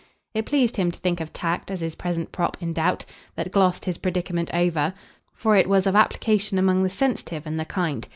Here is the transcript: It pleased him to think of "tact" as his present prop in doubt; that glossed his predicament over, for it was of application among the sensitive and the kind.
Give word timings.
It 0.33 0.47
pleased 0.47 0.77
him 0.77 0.89
to 0.89 0.97
think 0.97 1.21
of 1.21 1.31
"tact" 1.31 1.69
as 1.69 1.81
his 1.81 1.93
present 1.93 2.31
prop 2.31 2.57
in 2.59 2.73
doubt; 2.73 3.05
that 3.35 3.51
glossed 3.51 3.85
his 3.85 3.99
predicament 3.99 4.49
over, 4.51 4.95
for 5.31 5.55
it 5.55 5.69
was 5.69 5.85
of 5.85 5.95
application 5.95 6.57
among 6.57 6.81
the 6.81 6.89
sensitive 6.89 7.45
and 7.45 7.59
the 7.59 7.65
kind. 7.65 8.07